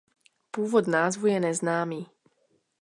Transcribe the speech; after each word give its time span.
Původ 0.51 0.87
názvu 0.87 1.27
je 1.27 1.39
neznámý. 1.39 2.07